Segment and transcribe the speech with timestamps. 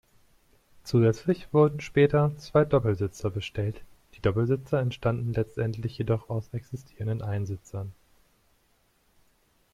[0.83, 3.83] Zusätzlich wurden später zwei Doppelsitzer bestellt,
[4.15, 7.93] die Doppelsitzer entstanden letztendlich jedoch aus existierenden Einsitzern.